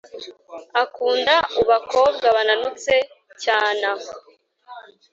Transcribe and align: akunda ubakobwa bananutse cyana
akunda 0.83 1.35
ubakobwa 1.61 2.25
bananutse 2.35 2.93
cyana 3.43 3.89